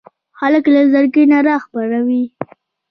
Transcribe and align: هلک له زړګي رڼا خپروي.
هلک 0.39 0.65
له 0.73 0.81
زړګي 0.91 1.23
رڼا 1.31 1.55
خپروي. 1.63 2.23